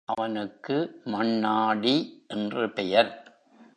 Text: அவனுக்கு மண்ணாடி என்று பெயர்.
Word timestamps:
அவனுக்கு 0.05 1.01
மண்ணாடி 1.05 1.95
என்று 2.27 2.69
பெயர். 2.73 3.11